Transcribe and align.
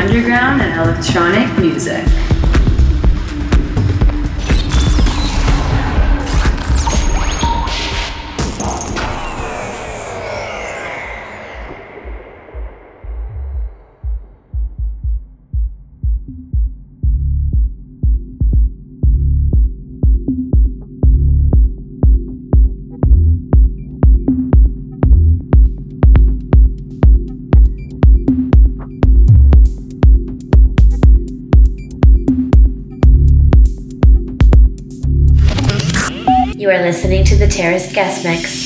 Underground 0.00 0.62
and 0.62 0.80
electronic 0.80 1.58
music. 1.58 2.19
Terrace 37.60 37.92
Guest 37.92 38.24
Mix. 38.24 38.59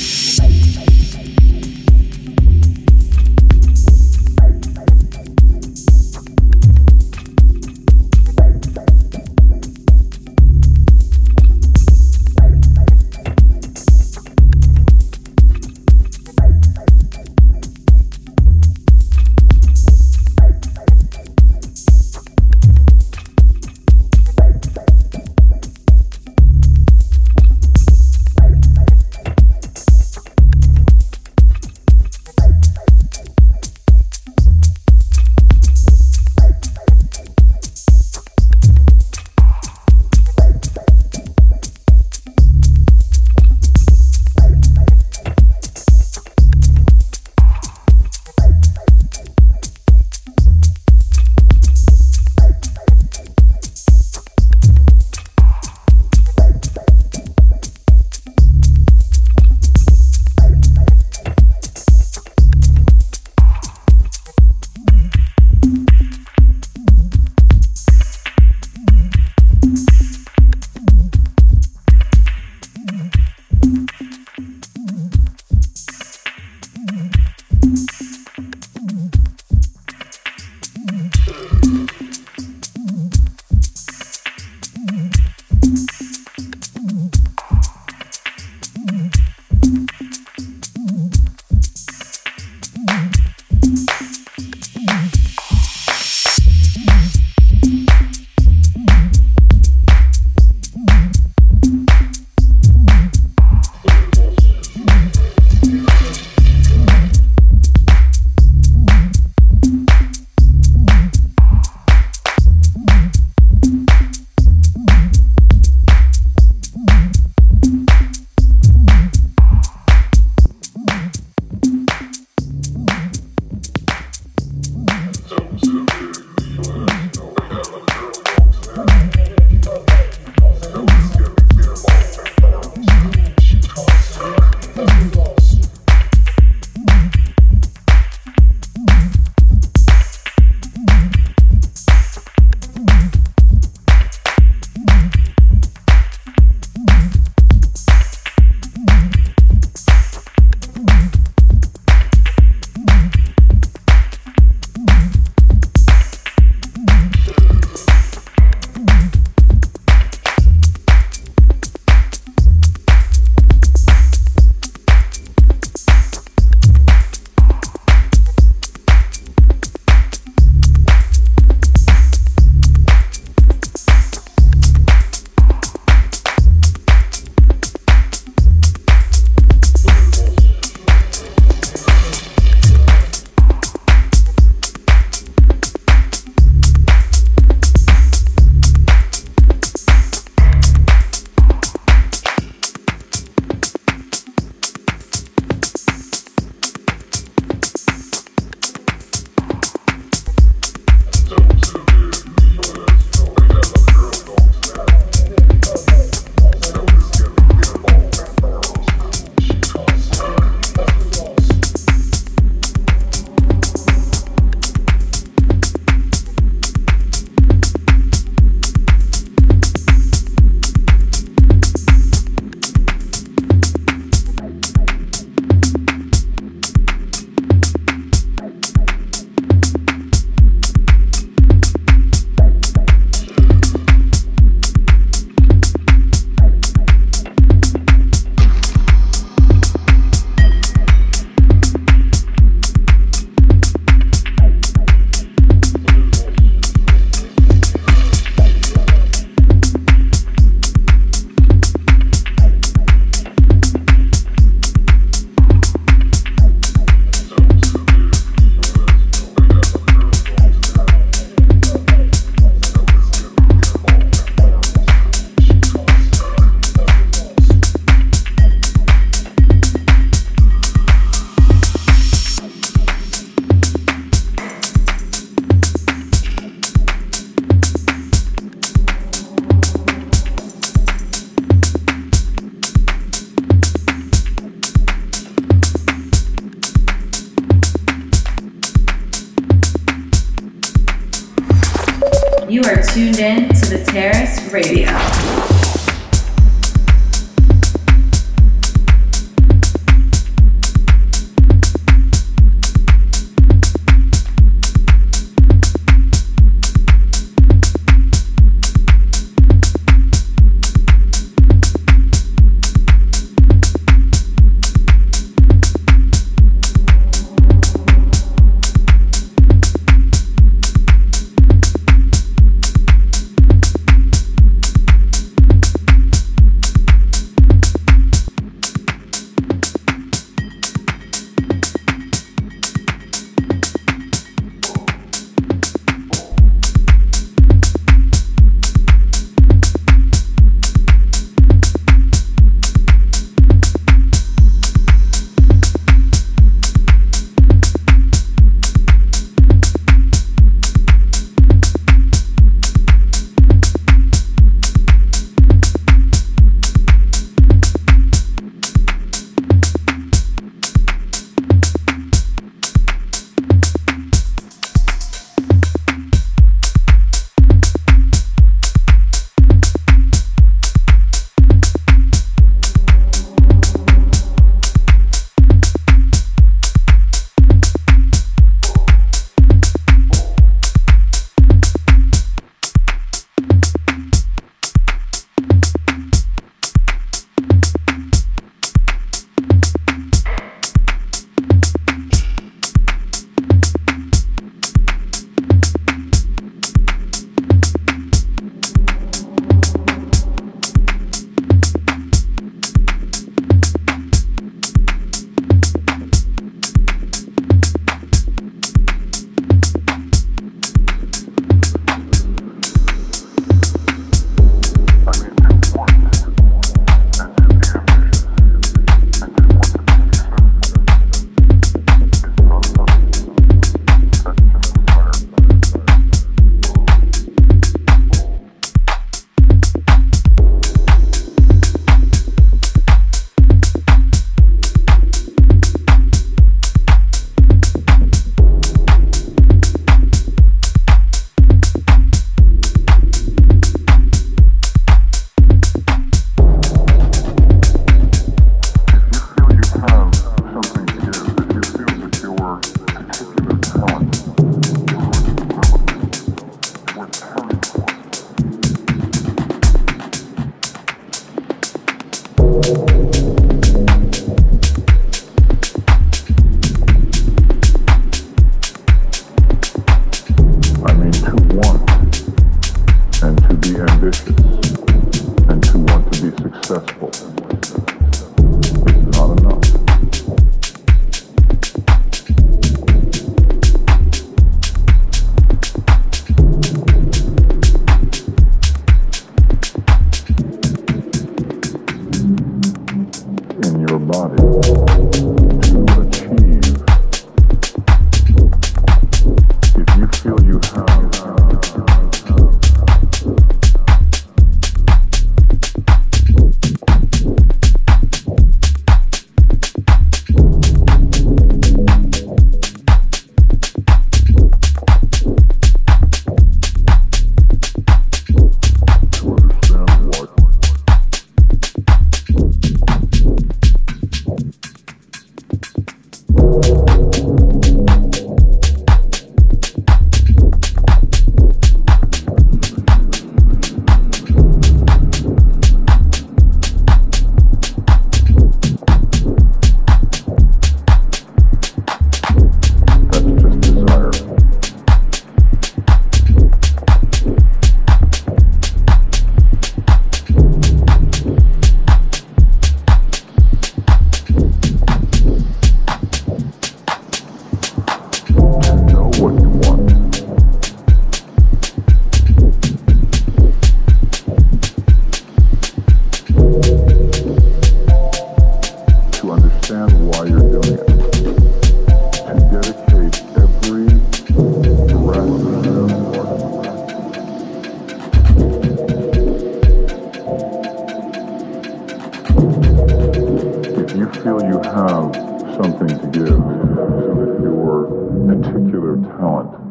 Particular 589.25 589.64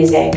electronic 0.00 0.29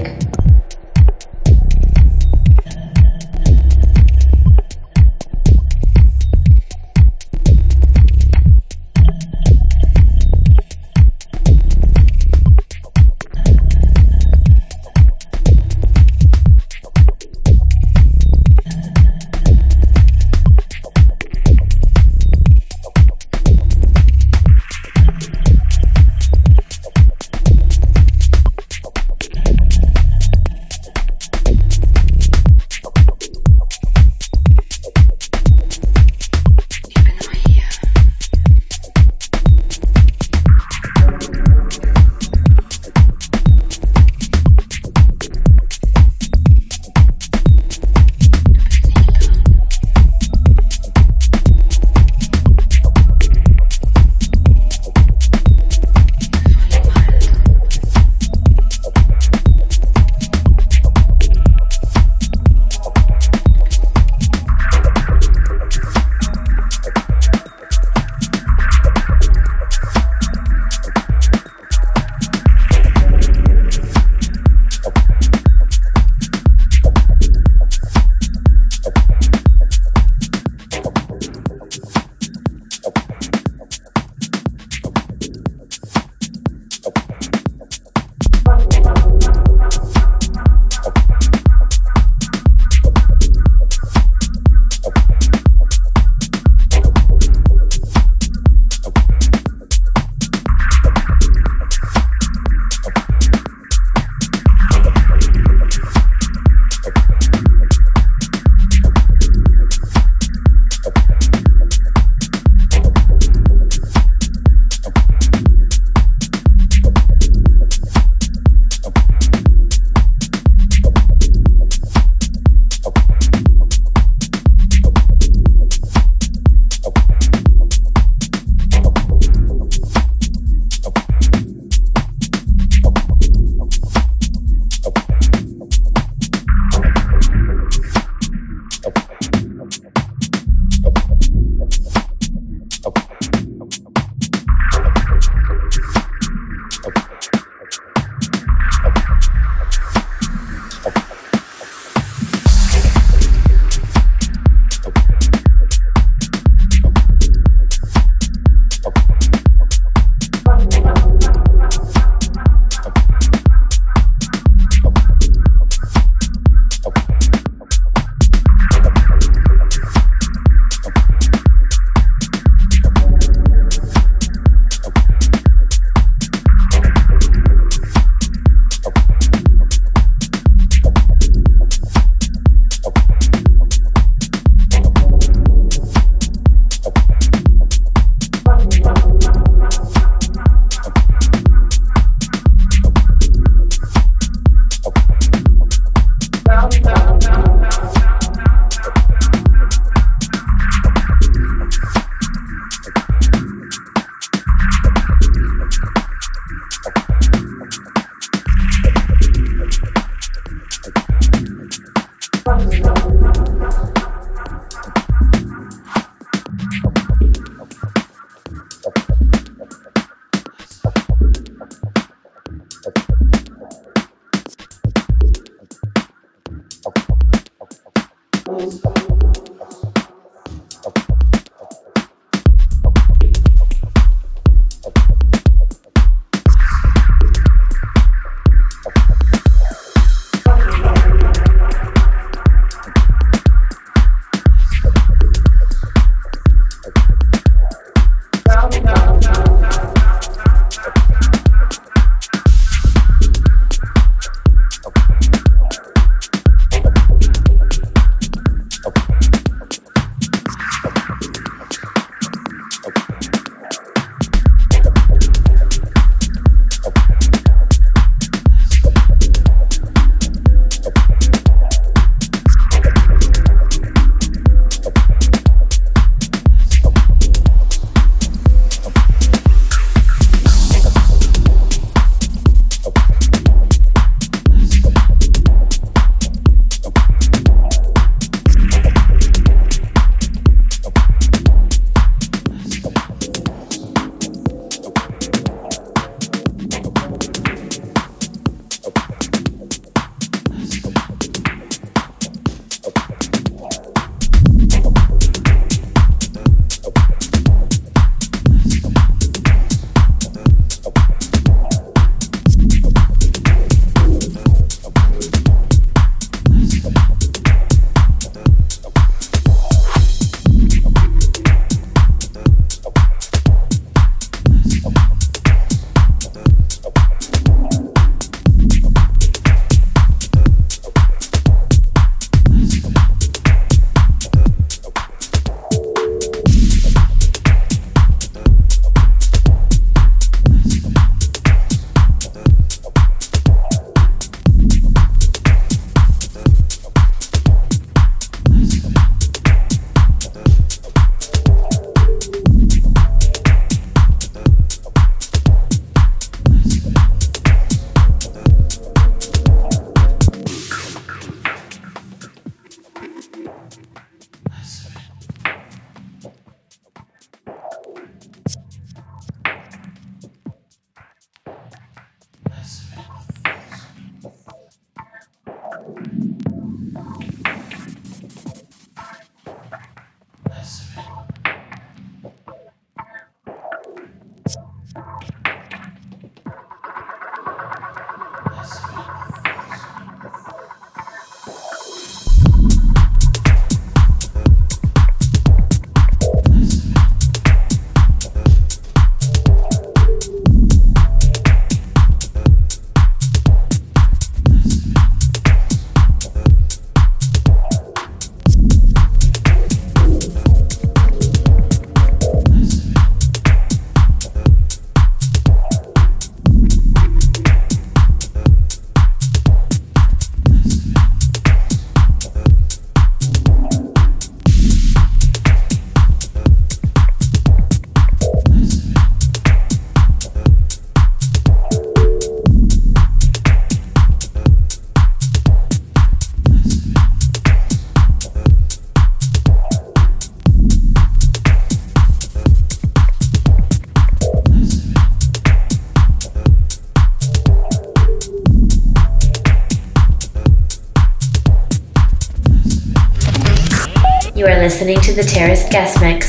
the 455.16 455.24
Terrace 455.24 455.64
Guest 455.70 456.02
Mix. 456.02 456.23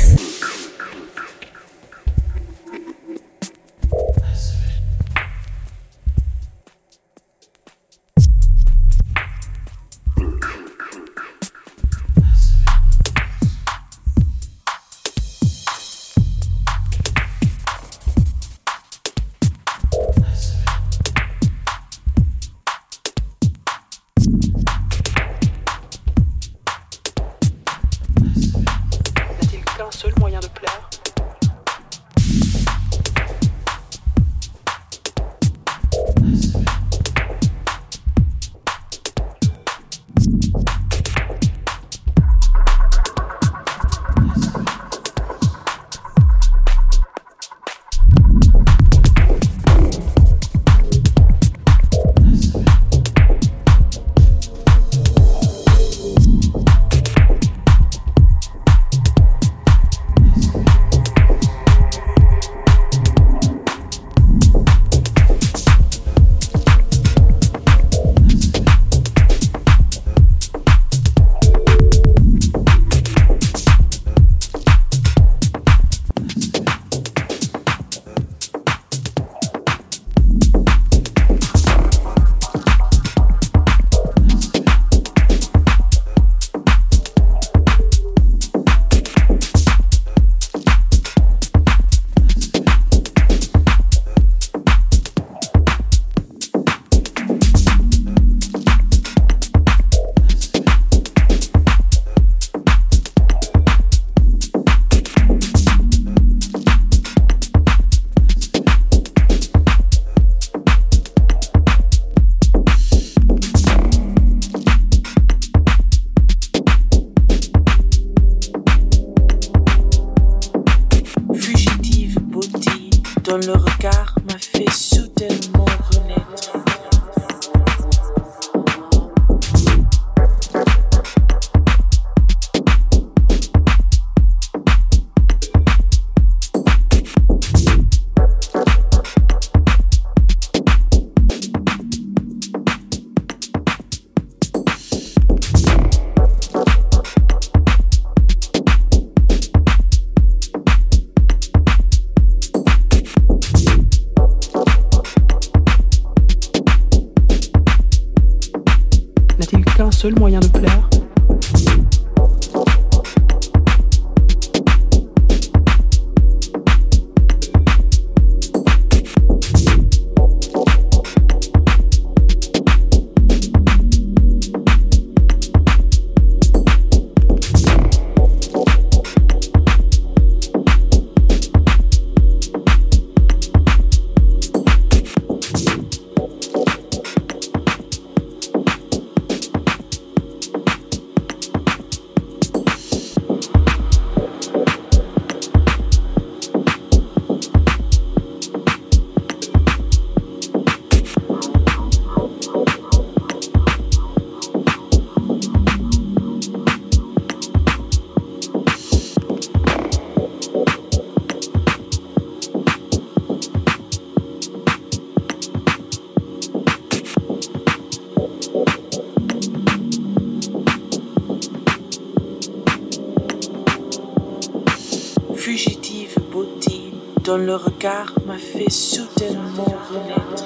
Dont 227.34 227.44
le 227.44 227.56
regard 227.56 228.12
m'a 228.26 228.38
fait 228.38 228.70
soudainement 228.70 229.74
renaître. 229.90 230.44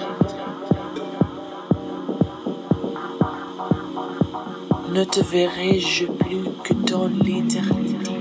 Ne 4.94 5.04
te 5.04 5.20
verrai-je 5.20 6.06
plus 6.06 6.44
que 6.64 6.72
dans 6.72 7.08
l'éternité? 7.08 8.12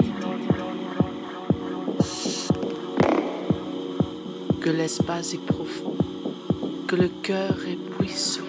Que 4.60 4.70
l'espace 4.70 5.34
est 5.34 5.46
profond, 5.46 5.96
que 6.88 6.98
le 6.98 7.10
cœur 7.24 7.56
est 7.68 7.80
puissant. 7.98 8.42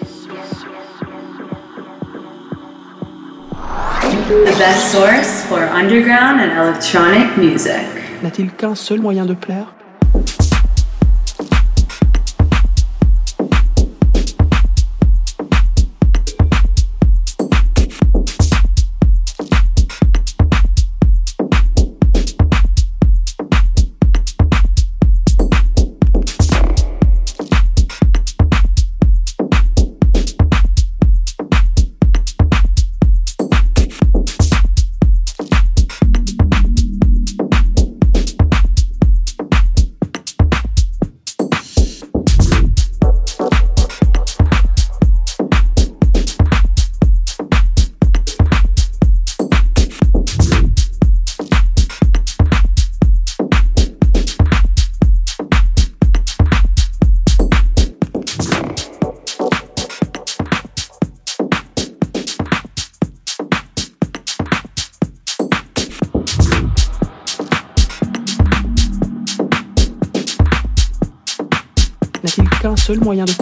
The 4.27 4.57
best 4.57 4.91
source 4.91 5.43
for 5.47 5.59
underground 5.59 6.41
and 6.41 6.51
electronic 6.61 7.37
music. 7.37 7.87
N'a-t-il 8.21 8.51
qu'un 8.51 8.75
seul 8.75 8.99
moyen 8.99 9.25
de 9.25 9.33
plaire? 9.33 9.78
Seul 72.89 73.03
moyen 73.03 73.25
de 73.25 73.38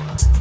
Bye. 0.00 0.39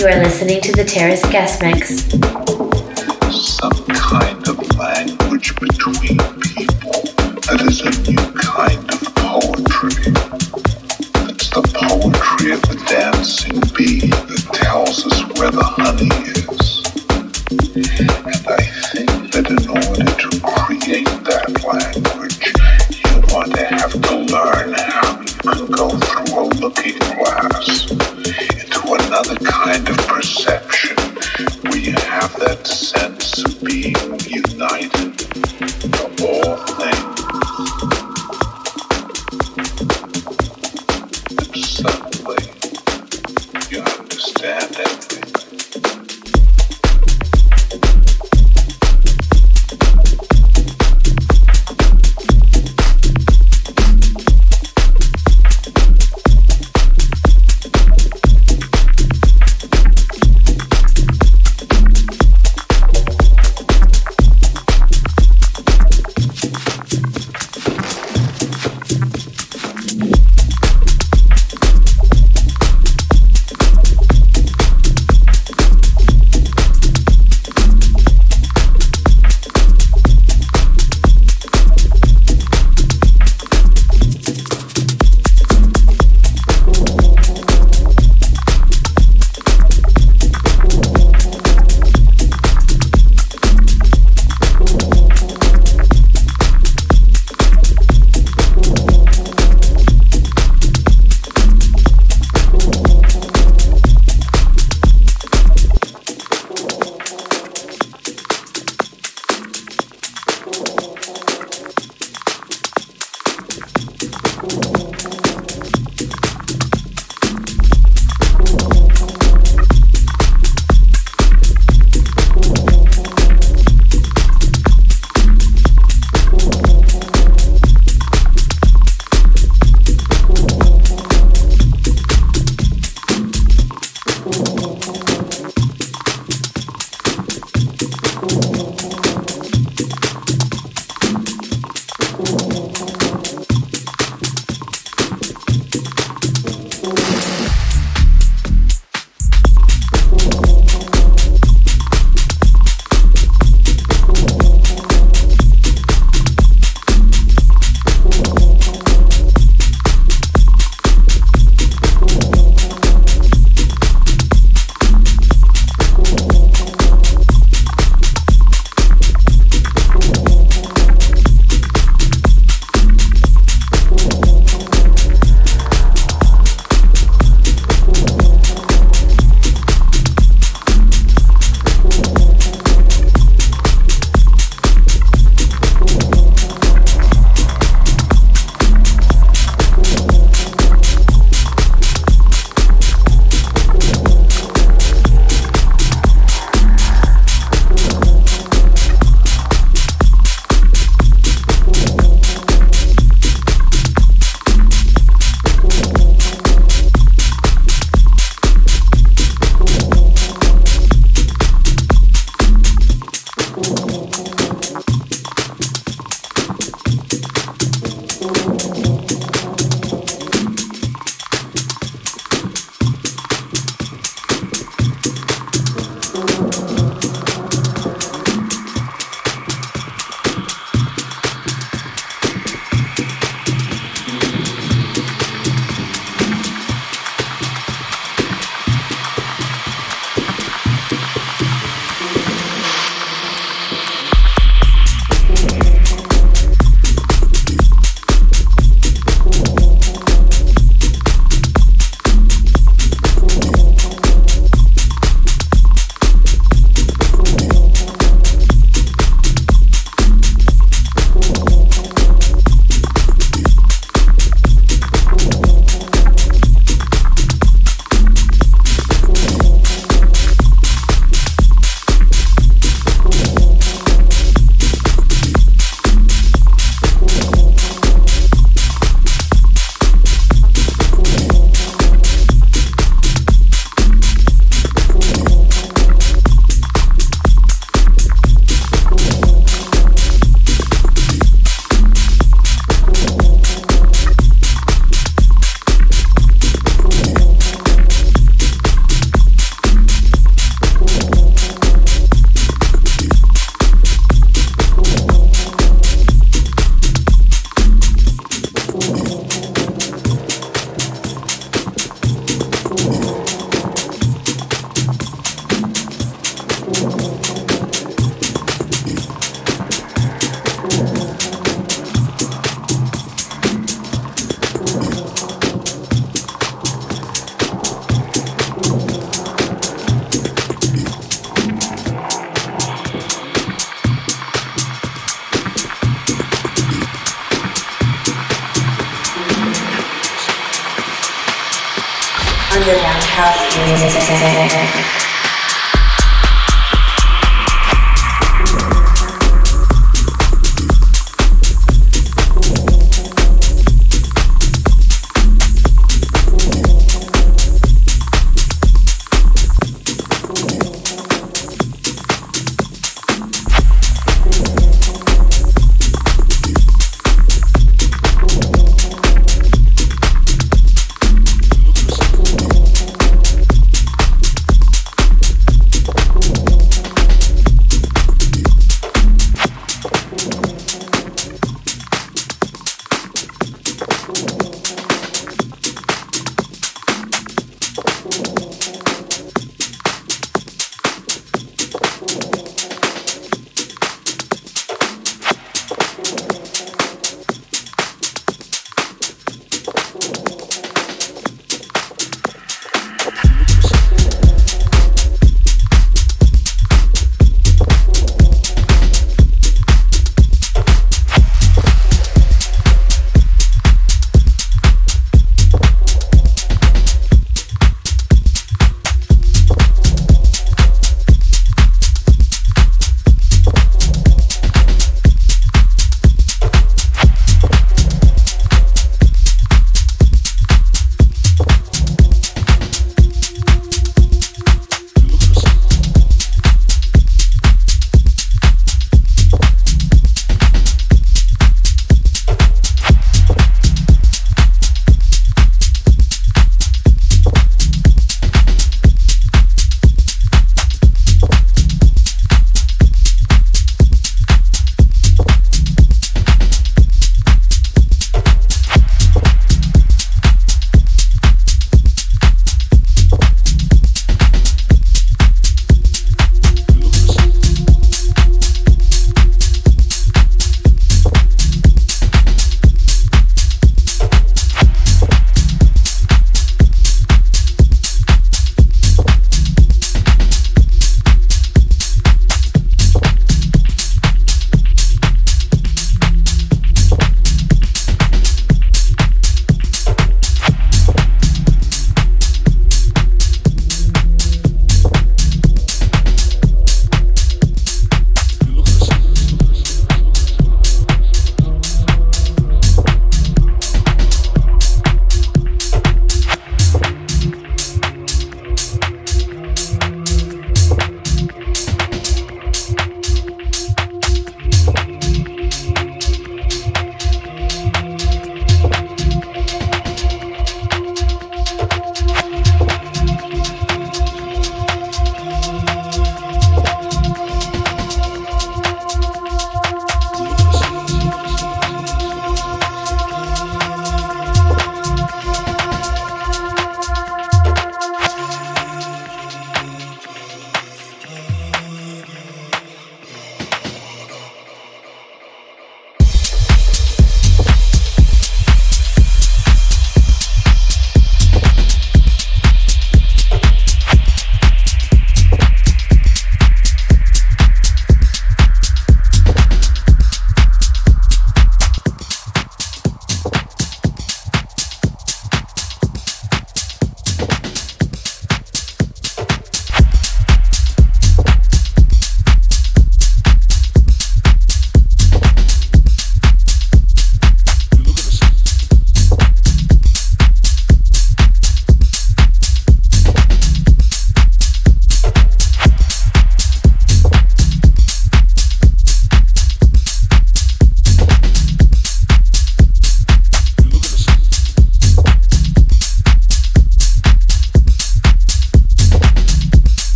You 0.00 0.06
are 0.06 0.16
listening 0.16 0.62
to 0.62 0.72
the 0.72 0.82
Terrace 0.82 1.22
Guest 1.26 1.60
Mix. 1.60 2.04
Some 3.36 3.84
kind 3.84 4.48
of 4.48 4.78
language 4.78 5.54
between 5.60 6.19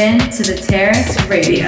in 0.00 0.18
to 0.30 0.42
the 0.42 0.54
Terrace 0.54 1.20
Radio. 1.26 1.66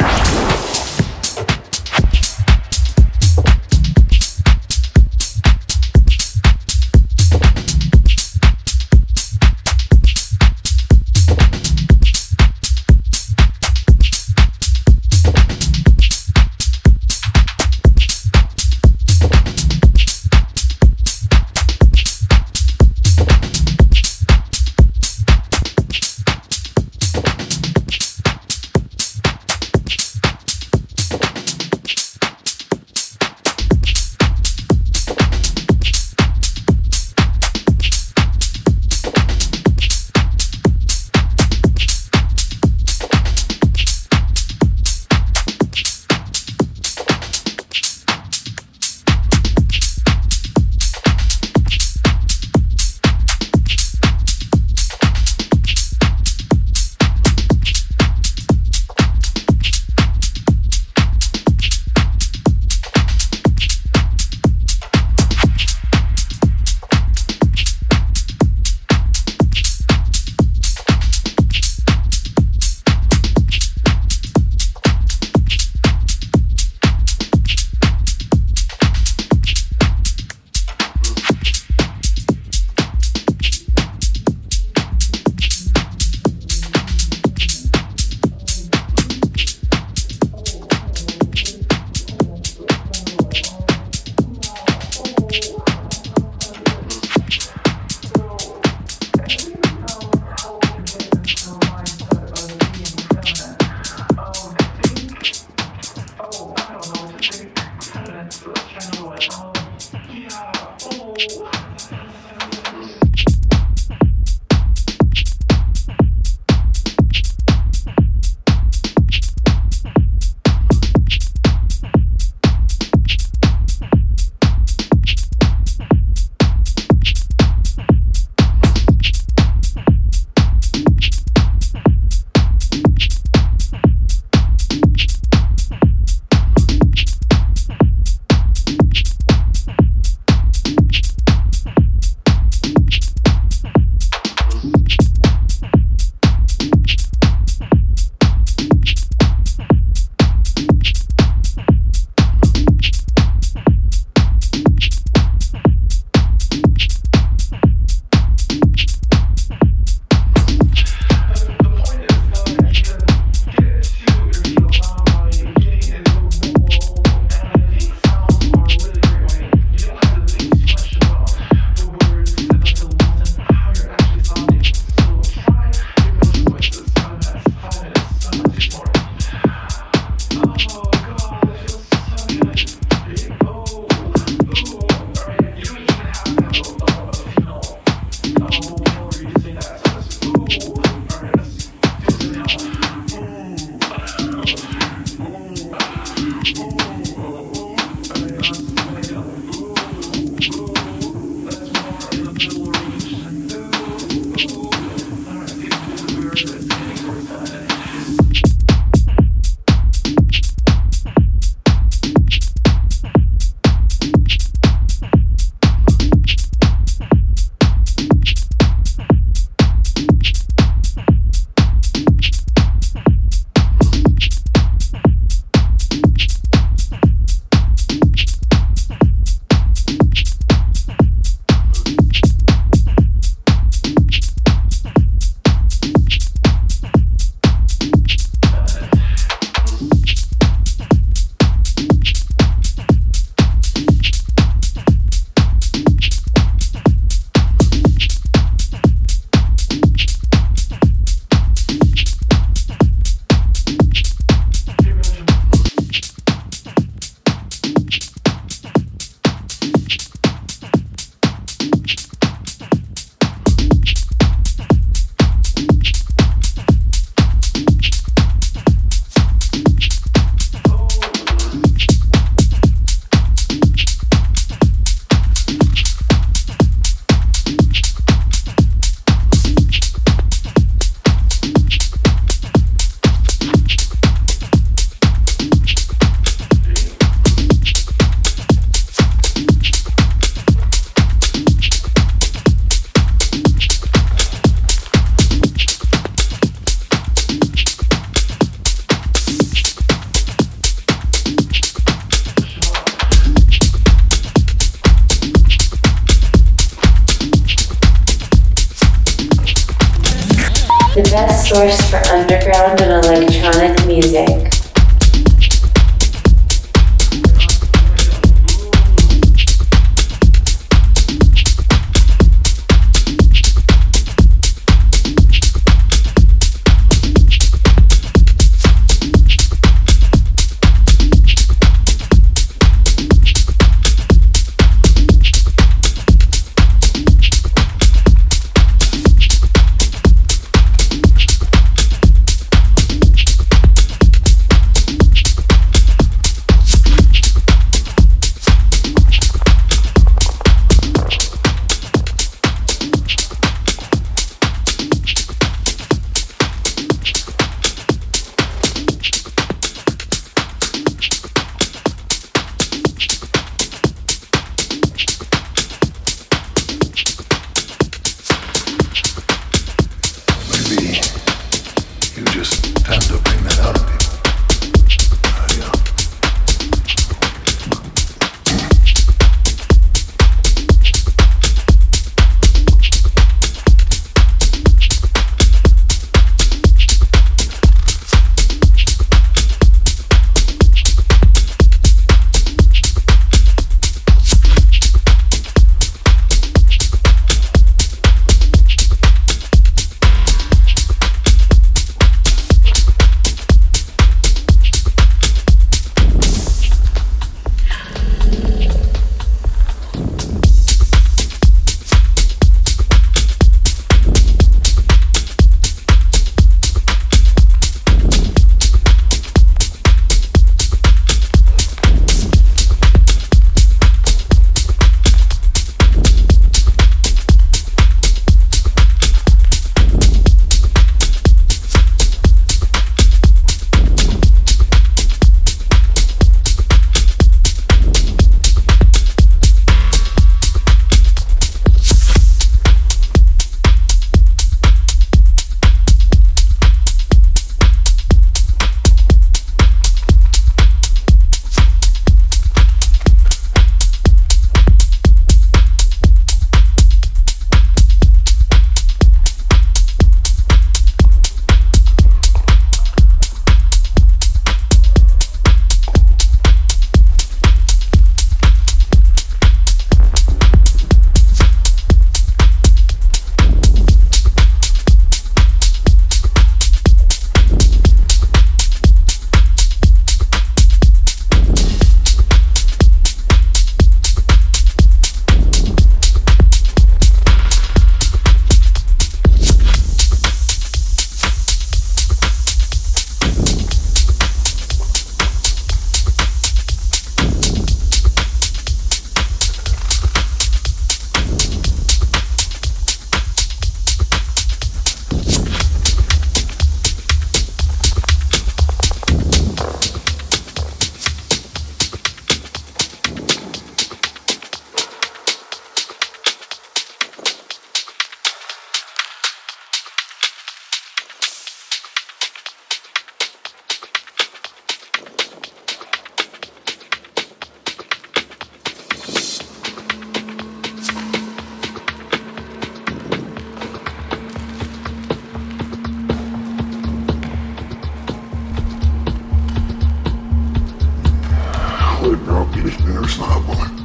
You're 542.62 543.02
a 543.02 543.40
woman. 543.40 543.76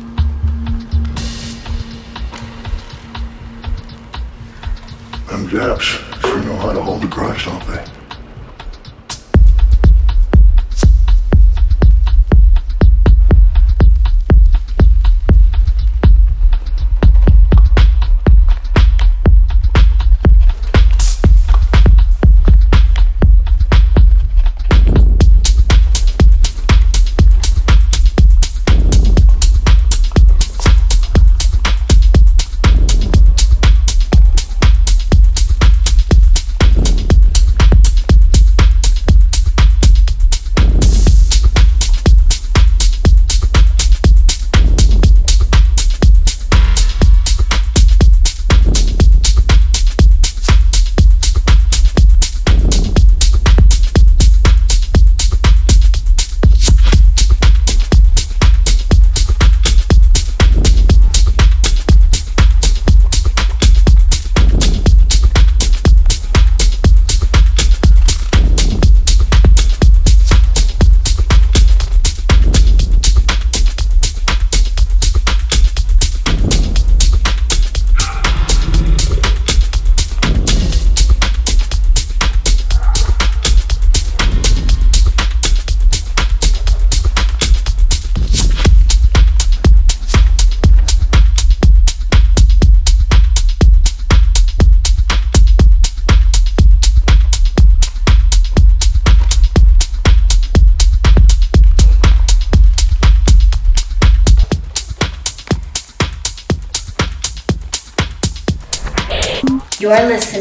Them 5.26 5.50
Japs 5.50 5.84
sure 6.22 6.44
know 6.44 6.58
how 6.58 6.74
to 6.74 6.84
hold 6.84 7.04
a 7.04 7.08
grudge, 7.08 7.46
don't 7.46 7.66
they? 7.66 7.97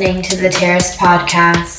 Listening 0.07 0.23
to 0.23 0.37
the 0.37 0.49
Terrace 0.49 0.97
Podcast. 0.97 1.76